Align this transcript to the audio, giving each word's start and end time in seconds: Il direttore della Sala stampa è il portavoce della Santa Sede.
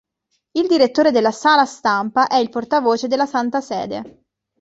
Il 0.53 0.65
direttore 0.65 1.11
della 1.11 1.29
Sala 1.29 1.63
stampa 1.65 2.25
è 2.27 2.37
il 2.37 2.49
portavoce 2.49 3.05
della 3.07 3.27
Santa 3.27 3.61
Sede. 3.61 4.23